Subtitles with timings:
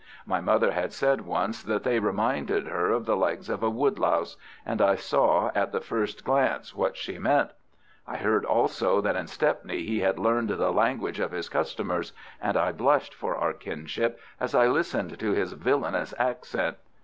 [0.25, 4.35] My mother had said once that they reminded her of the legs of a woodlouse,
[4.65, 7.51] and I saw at the first glance what she meant.
[8.07, 12.57] I heard also that in Stepney he had learned the language of his customers, and
[12.57, 16.77] I blushed for our kinship as I listened to his villainous accent.